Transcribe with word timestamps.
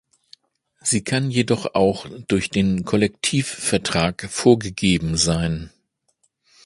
Sie 0.79 1.03
kann 1.03 1.29
jedoch 1.29 1.75
auch 1.75 2.07
durch 2.27 2.49
den 2.49 2.83
Kollektivvertrag 2.85 4.27
vorgegeben 4.31 5.15
sein. 5.15 5.69